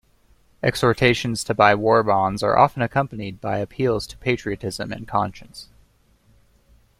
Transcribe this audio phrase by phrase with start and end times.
[0.63, 5.69] Exhortations to buy war bonds are often accompanied by appeals to patriotism and conscience.